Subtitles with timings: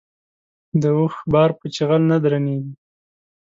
[0.81, 2.73] د اوښ بار په چيغل نه درنېږي.